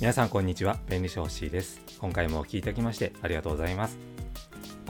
[0.00, 0.76] 皆さんこんにちは。
[0.90, 1.80] 便利商 C です。
[1.98, 3.96] 今回もお聴きいただきましてありがとうございます。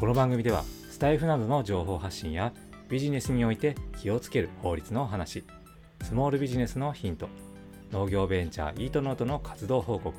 [0.00, 2.52] この番組ではスタイフなどの情報発信や
[2.88, 5.44] ビジネスにおいて気をつける法律のお話
[6.02, 7.28] スモールビジネスのヒント
[7.92, 10.16] 農業ベンチャーイートノートの活動報告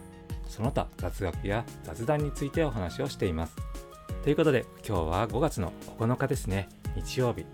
[0.48, 3.56] その他雑学や雑談についてお話をしています。
[4.24, 6.70] ということで今日は5月の9日ですね。
[6.96, 7.46] 日曜日。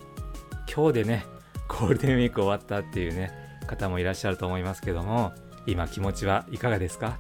[0.74, 1.26] 今日でね
[1.70, 3.32] ゴールデンウィーク終わったっていうね
[3.68, 5.32] 方もいらっしゃると思いますけども
[5.68, 7.18] 今気持ちはいかがですか？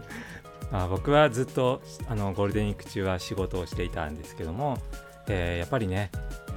[0.70, 4.78] まあ僕はずっとあのゴールデンウィーク中は仕事をしていたんですけども、
[5.28, 6.10] えー、やっぱりね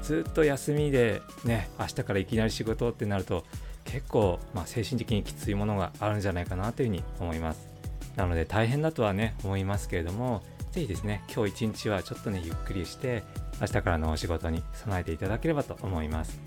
[0.04, 3.46] ずっと休みでね明日からいきなり仕事ってなると
[3.86, 7.68] 結構、まあ、精神的にきついものがあるんじゃないかなというふうに思います。
[8.16, 13.24] なので大変だとはね思いますけれどもぜひですね今日一日はちょっとねゆっくりして
[13.62, 16.40] 明日からのお仕事に備えていただければと思います。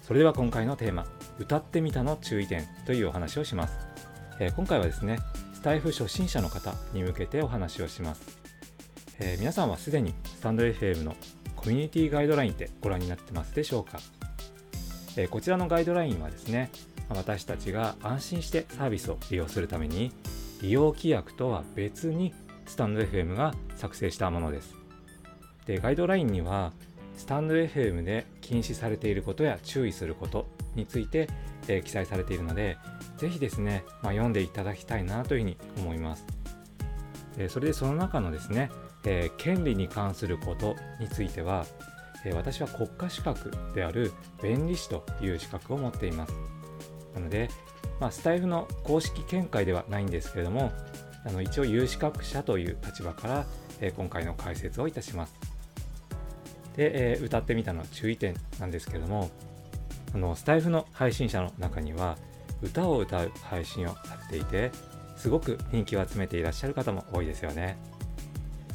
[0.00, 1.04] それでは今回のテーマ
[1.38, 3.85] 歌ってみたの注意点というお話をします。
[4.38, 5.18] えー、今回はですね
[5.54, 8.38] スタイフ初心者の方に向けてお話をします、
[9.18, 11.16] えー、皆さんはすでにスタンド FM の
[11.56, 13.98] コミュニティガイドラインってご覧になってますでしょうか、
[15.16, 16.70] え、こちらのガイドラインはですね
[17.08, 20.12] 私たちが安心してサービスを利用するために
[20.60, 22.34] 利用規約とは別に
[22.66, 24.74] スタンド FM が作成したものです。
[25.66, 26.72] でガイドラインには
[27.16, 31.28] スタンド FM で禁止されていることや注意することについて、
[31.68, 32.76] えー、記載されているので
[33.16, 36.26] ぜひですね、まあ、読んでいただきたいなというふうに思います。
[37.38, 38.70] えそれでその中のですね、
[39.04, 41.66] えー、権利に関することについては、
[42.24, 46.34] えー、私は国家資格である弁理士という資格を持っています。
[47.14, 47.48] なので、
[48.00, 50.72] まあ、スタイフの公式見解ではないんですけれども、
[51.24, 53.46] あの一応有資格者という立場から、
[53.80, 55.34] えー、今回の解説をいたします。
[56.76, 59.30] で、え歌ってみたの注意点なんですけれども、
[60.14, 62.18] あのスタイフの配信者の中には、
[62.62, 64.72] 歌を歌う配信をされていて
[65.16, 67.78] すごく人気を集めていらっしゃる方も多いですよね、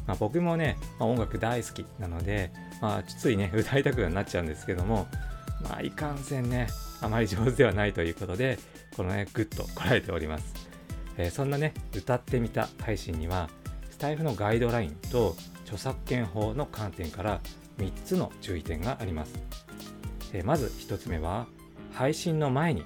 [0.06, 5.06] まあ、僕もね、まあ、音楽大好きなので、まあ、ついね 歌いたくなっちゃうんですけども
[5.62, 6.66] まあいかんせんね
[7.00, 8.58] あまり上手ではないということで
[8.96, 10.54] このねグッとこらえております、
[11.16, 13.48] えー、そんなね歌ってみた配信には
[13.90, 17.40] スタエフのガイドラインと著作権法の観点から
[17.78, 19.34] 3つの注意点があります、
[20.32, 21.46] えー、まず1つ目は
[21.92, 22.84] 配信の前に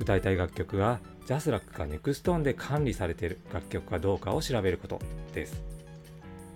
[0.00, 4.98] 歌いたい楽曲が JASRAC か NexTone で管理されている楽曲かどうかを調べること
[5.34, 5.62] です。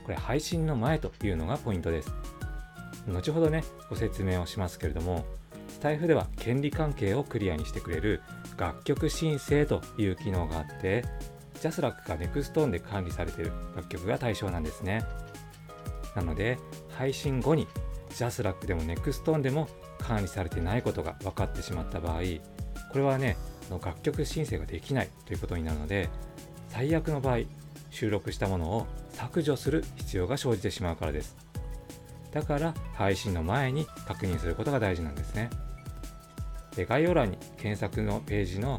[0.03, 2.12] これ配信の前というのがポイントです。
[3.06, 5.25] 後ほどね、ご説明をしますけれども、
[5.69, 8.22] スタエフでは権利関係をクリアにしてくれる
[8.56, 11.04] 楽曲申請という機能があって、
[11.60, 15.04] JASRAC か NexTone で管理されている楽曲が対象なんですね。
[16.16, 16.59] なので、
[16.97, 17.66] 配信後に
[18.15, 19.69] JASRAC でも NexTone でも
[19.99, 22.21] 管理されてないことが分かってしまった場合、
[22.94, 23.37] これはね
[23.71, 26.09] 楽曲申請ができないということになるので
[26.69, 27.38] 最悪の場合
[27.91, 31.37] 収録したものを削除する必要が生じてしまうからです。
[32.31, 35.50] だから配信の前に確認することが大事なんですね。
[36.77, 38.78] で概要欄に検索のページの、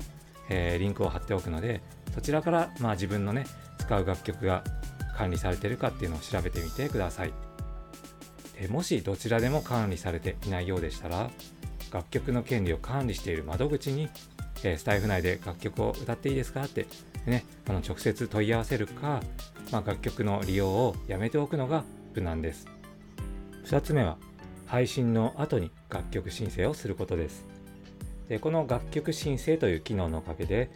[0.50, 1.82] えー、リンクを貼っておくので
[2.14, 3.46] そちらから、まあ、自分のね
[3.80, 4.64] 使う楽曲が
[5.18, 7.34] 管理されてるかっていうのを調べてみてください。
[8.62, 11.30] でもしどちらでも管理されていないようでしたら
[11.96, 14.10] 楽曲の権利を管理している窓口に、
[14.66, 16.88] え、スタイフ内で楽曲を歌っていいですかって、
[17.26, 19.22] ね、あの直接問い合わせるか、
[19.72, 22.68] まあ、楽曲の利用をやめておくのが無難です。
[23.68, 24.18] 2つ目は
[24.66, 27.46] 配信の後に楽曲申請をすることです。
[28.28, 30.72] でこの楽曲申請という機能のおかげで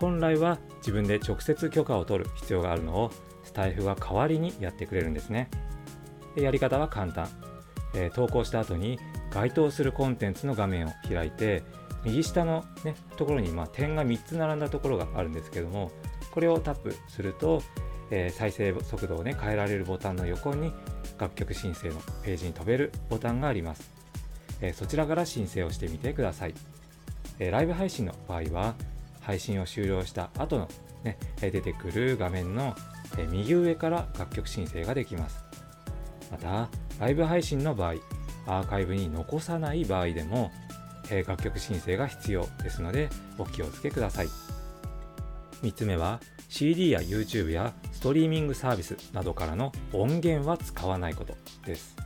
[0.00, 3.12] 本来は自分で直接許可を取る必要があるのを
[3.44, 5.48] スタイフが代わりにやってくれるんですね。
[6.34, 7.28] でやり方は簡単。
[7.92, 8.98] えー、投稿した後に
[9.30, 11.62] 該当するコンテンツの画面を開いて
[12.04, 15.90] 右下の、ね、ところにま点が3つ並んだところがあるんですけども
[16.30, 17.62] これをタップすると、
[18.10, 20.72] えー、再生速度を、ね、変えられるボタンの横に
[21.18, 23.90] 楽曲申請のページに飛べるボタンがあります、
[24.60, 26.54] えー、そちらから申請をしてみてください、
[27.38, 28.74] えー、ライブ配信の場合は
[29.20, 30.68] 配信を終了した後の、
[31.04, 32.74] ね、出てくる画面の
[33.30, 35.50] 右上から楽曲申請ができます。
[36.30, 36.68] また
[36.98, 37.94] ライブ配信の場合
[38.46, 40.50] アーカイブに残さない場合でも、
[41.10, 43.08] え楽曲申請が必要ですので
[43.38, 44.28] お気をつけください。
[45.62, 51.96] 3つ目は CD や YouTube やストリーミングサービスなどからの音源は使わないことです。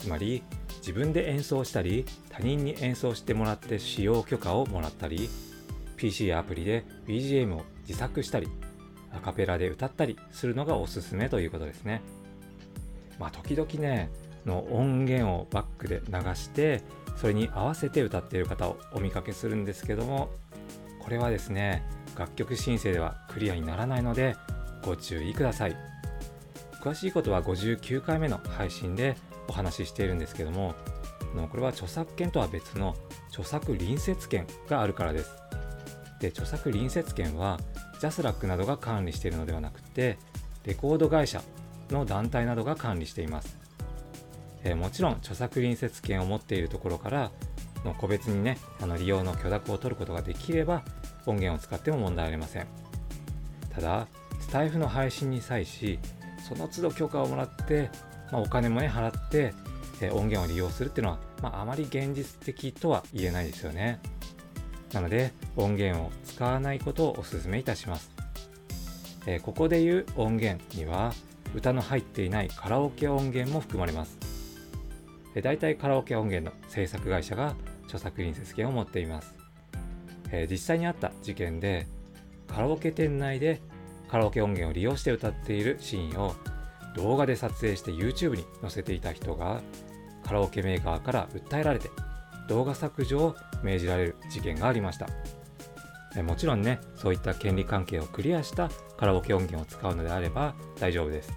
[0.00, 0.42] つまり
[0.78, 5.28] 自分で演奏したり他人に演奏してもらって使用許可をもらったり
[5.96, 8.48] PC やアプリで BGM を自作したり
[9.12, 12.02] アカペラで歌ったりするのがおすすめということですね。
[13.18, 14.10] まあ時々ね
[14.46, 16.82] の音源をバックで流して
[17.16, 20.30] それに合わせて歌っている方をお見かけするんですけども
[21.00, 21.82] これはですね
[22.16, 24.36] 楽曲申請ではクリアにならないので
[24.84, 25.76] ご注意ください。
[26.82, 29.16] 詳しいことは59回目の配信で
[29.48, 30.76] お話ししているんですけども
[31.50, 32.94] これは著作権とは別の
[33.28, 35.34] 著作隣接権があるからです。
[36.20, 37.58] で著作隣接権は
[38.00, 40.16] ジャスラックなどが管理しているのではなくて
[40.64, 41.42] レコード会社
[41.90, 43.58] の団体などが管理しています、
[44.66, 47.30] えー、もちろん著作隣接権を持っているところから
[47.84, 50.82] の個別にねあの利用の許諾を取ることができれば
[51.24, 52.66] 音源を使っても問題ありません。
[53.72, 54.08] ただ
[54.40, 55.98] スタイフの配信に際し
[56.48, 57.90] その都度許可をもらって、
[58.32, 59.54] まあ、お金もね払って、
[60.00, 64.00] えー、音源を利用するっていうのは、まあ、あまり現実的とは言えないですよね。
[64.92, 68.10] なので音源を使わないことをお勧めいたします、
[69.26, 71.12] えー、ここで言う音源には
[71.54, 74.16] 歌の入っていないカラオケ音源も含まれます、
[75.36, 77.54] え、大体カラオケ音源の制作会社が
[77.84, 79.34] 著作隣接権を持っています、
[80.32, 81.86] え、実際にあった事件で
[82.48, 83.60] カラオケ店内で
[84.08, 86.34] カラオケ音源を利用して歌っているシーンを
[86.96, 89.60] 動画で撮影して YouTube に載せていた人が
[90.24, 91.90] カラオケメーカーから訴えられて
[92.48, 95.06] 動画削除を命じられる事件がありました。
[96.22, 101.30] もちろんねそういった権利関係をクリアしたカラオケ音源を使うのであれば大丈夫です、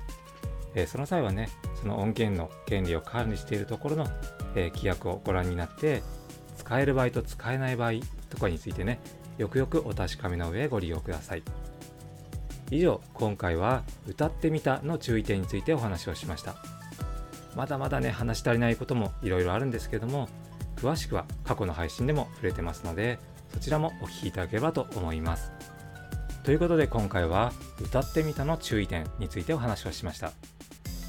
[0.88, 1.50] その際はね
[1.82, 4.08] その音源の権利を管理しているところの、
[4.56, 6.02] え規約をご覧になって
[6.58, 7.92] 使える場合と使えない場合
[8.30, 9.00] とかについてね
[9.38, 11.44] よくよくお確かめの上ご利用ください。
[12.72, 16.56] 以上今回は歌ってみたの注意点についてお話をしました。
[17.56, 20.30] まだまだね話し足りないこともいろいろあるんですけども
[20.76, 23.18] 詳しくは過去の配信でも触れてますので
[23.52, 25.52] そちらもお聴きいただければと思います。
[26.44, 27.52] ということで今回は
[27.82, 30.32] 歌ってみたの注意点についてお話をしました。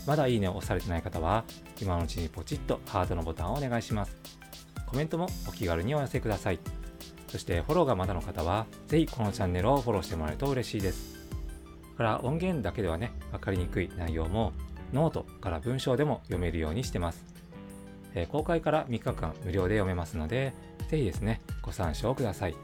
[0.07, 1.45] まだいいねを押されてない方は
[1.81, 4.17] 今のうちにポチッとハートのボタンをお願いします
[4.87, 6.59] コメントもお気軽にお寄せください
[7.29, 11.19] そしてフォローがまだの方はぜひこのチャンネルをフォローしてもらえると嬉しいです
[11.97, 14.53] から音源だけではね分かりにくい内容も
[14.93, 17.31] ノートから文章でも読めるようにしてます
[18.15, 20.53] えー、公開から3日間無料で読めますので、
[20.89, 22.57] ぜひですね、ご参照ください。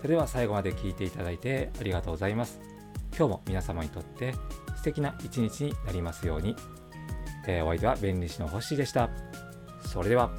[0.00, 2.60] それでは最後まで聞いていただいてありがとうございます。
[3.16, 4.34] 今日も皆様にとって
[4.82, 6.56] 素敵な一日になりますように。
[7.46, 9.10] えー、お相手は弁理士の星でした。
[9.86, 10.32] それでは。